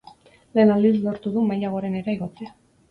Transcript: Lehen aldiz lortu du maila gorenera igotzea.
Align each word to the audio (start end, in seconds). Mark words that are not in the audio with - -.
Lehen 0.59 0.71
aldiz 0.77 0.93
lortu 1.05 1.37
du 1.37 1.47
maila 1.51 1.73
gorenera 1.77 2.19
igotzea. 2.21 2.57